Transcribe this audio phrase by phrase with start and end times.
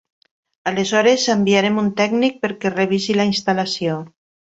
[0.69, 4.01] Aleshores enviarem un tècnic perquè revisi la instal·lació.